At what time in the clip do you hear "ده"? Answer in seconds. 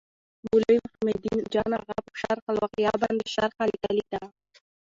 4.11-4.21